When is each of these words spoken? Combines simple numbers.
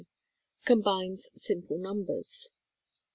Combines 0.65 1.29
simple 1.35 1.77
numbers. 1.77 2.49